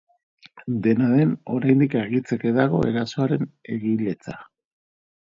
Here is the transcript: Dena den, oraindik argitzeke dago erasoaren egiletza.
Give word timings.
Dena 0.87 1.09
den, 1.11 1.35
oraindik 1.57 1.95
argitzeke 2.01 2.57
dago 2.59 2.83
erasoaren 2.95 3.49
egiletza. 3.79 4.39